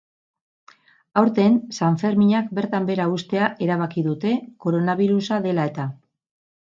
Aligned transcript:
Aurten 1.21 1.59
sanferminak 1.79 2.49
bertan 2.59 2.87
behera 2.89 3.07
uztea 3.17 3.51
erabaki 3.67 4.05
dute, 4.09 4.33
koronabirusa 4.67 5.39
dela 5.49 5.71
eta. 5.75 5.87